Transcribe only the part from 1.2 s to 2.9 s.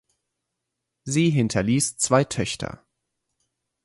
hinterließ zwei Töchter.